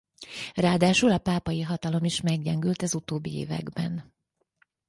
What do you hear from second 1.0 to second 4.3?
a pápai hatalom is meggyengült az utóbbi években.